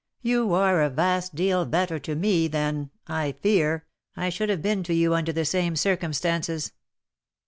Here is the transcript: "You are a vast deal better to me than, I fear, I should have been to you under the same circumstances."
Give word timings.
"You 0.23 0.51
are 0.55 0.81
a 0.81 0.89
vast 0.89 1.35
deal 1.35 1.63
better 1.63 1.99
to 1.99 2.15
me 2.15 2.47
than, 2.47 2.89
I 3.05 3.33
fear, 3.33 3.85
I 4.17 4.29
should 4.29 4.49
have 4.49 4.63
been 4.63 4.81
to 4.85 4.95
you 4.95 5.13
under 5.13 5.31
the 5.31 5.45
same 5.45 5.75
circumstances." 5.75 6.71